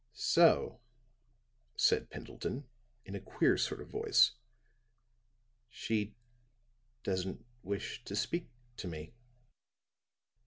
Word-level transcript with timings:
"So," 0.15 0.79
said 1.75 2.09
Pendleton, 2.09 2.67
in 3.05 3.13
a 3.13 3.19
queer 3.21 3.55
sort 3.55 3.81
of 3.81 3.89
voice, 3.89 4.31
"she 5.69 6.15
doesn't 7.03 7.45
wish 7.61 8.03
to 8.05 8.15
speak 8.15 8.49
to 8.77 8.87
me." 8.87 9.13